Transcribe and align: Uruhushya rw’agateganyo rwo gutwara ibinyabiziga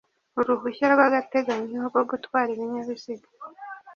Uruhushya 0.39 0.85
rw’agateganyo 0.93 1.79
rwo 1.89 2.01
gutwara 2.09 2.49
ibinyabiziga 2.55 3.27